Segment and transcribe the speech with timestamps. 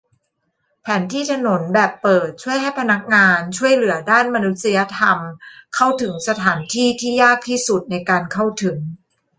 [0.81, 5.17] แผนที่ถนนแบบเปิดช่วยให้พนักงานช่วยเหลือด้านมนุษยธรรม
[5.75, 8.77] เข้าถึงสถานที่ที่ยากที่สุดในการเข้าถึง